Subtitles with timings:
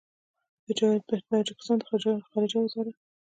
[0.65, 0.67] د
[1.31, 1.83] تاجکستان د
[2.31, 2.97] خارجه وزارت